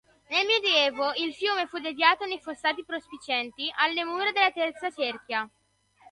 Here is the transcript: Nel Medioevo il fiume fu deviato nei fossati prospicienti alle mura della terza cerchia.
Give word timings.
Nel 0.29 0.47
Medioevo 0.47 1.11
il 1.17 1.31
fiume 1.31 1.67
fu 1.67 1.77
deviato 1.77 2.25
nei 2.25 2.39
fossati 2.39 2.83
prospicienti 2.83 3.71
alle 3.77 4.03
mura 4.03 4.31
della 4.31 4.49
terza 4.49 4.89
cerchia. 4.89 5.47